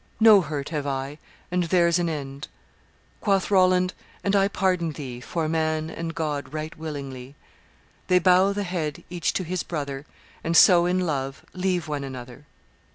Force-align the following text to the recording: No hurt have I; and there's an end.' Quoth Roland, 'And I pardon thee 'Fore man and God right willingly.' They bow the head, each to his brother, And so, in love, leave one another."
No 0.19 0.41
hurt 0.41 0.69
have 0.69 0.87
I; 0.87 1.19
and 1.51 1.65
there's 1.65 1.99
an 1.99 2.09
end.' 2.09 2.47
Quoth 3.19 3.51
Roland, 3.51 3.93
'And 4.23 4.35
I 4.35 4.47
pardon 4.47 4.93
thee 4.93 5.19
'Fore 5.21 5.47
man 5.47 5.91
and 5.91 6.15
God 6.15 6.51
right 6.51 6.75
willingly.' 6.75 7.35
They 8.07 8.17
bow 8.17 8.51
the 8.51 8.63
head, 8.63 9.03
each 9.11 9.31
to 9.33 9.43
his 9.43 9.61
brother, 9.61 10.07
And 10.43 10.57
so, 10.57 10.87
in 10.87 11.01
love, 11.01 11.45
leave 11.53 11.87
one 11.87 12.03
another." 12.03 12.47